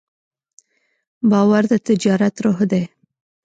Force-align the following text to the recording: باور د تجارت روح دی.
باور 1.31 1.63
د 1.71 1.73
تجارت 1.87 2.35
روح 2.45 2.59
دی. 2.71 2.83